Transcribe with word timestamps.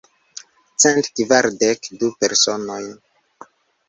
Cent 0.85 1.09
kvardek 1.19 1.89
du 1.99 2.09
personojn. 2.25 2.89